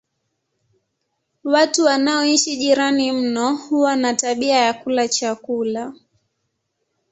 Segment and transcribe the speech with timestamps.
[1.43, 5.93] Watu wanaoishi jirani mno huwa na tabia ya kula chakula